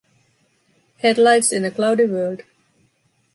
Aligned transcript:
Headlights 1.01 1.51
in 1.51 1.63
a 1.63 1.69
cloudy 1.69 2.05
world. 2.05 2.41